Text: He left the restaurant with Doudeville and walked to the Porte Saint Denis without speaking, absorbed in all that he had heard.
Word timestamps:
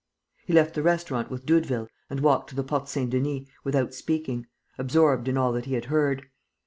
He 0.47 0.51
left 0.51 0.73
the 0.73 0.81
restaurant 0.81 1.29
with 1.29 1.45
Doudeville 1.45 1.87
and 2.09 2.21
walked 2.21 2.49
to 2.49 2.55
the 2.55 2.63
Porte 2.63 2.89
Saint 2.89 3.11
Denis 3.11 3.47
without 3.63 3.93
speaking, 3.93 4.47
absorbed 4.79 5.27
in 5.27 5.37
all 5.37 5.51
that 5.51 5.65
he 5.65 5.75
had 5.75 5.85
heard. 5.93 6.25